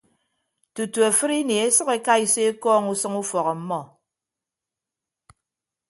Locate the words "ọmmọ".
3.53-3.81